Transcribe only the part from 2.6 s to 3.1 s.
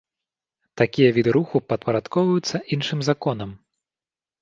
іншым